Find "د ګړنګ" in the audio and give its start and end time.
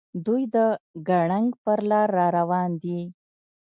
0.55-1.49